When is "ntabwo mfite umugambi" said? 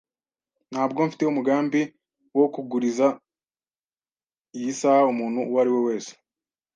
0.71-1.81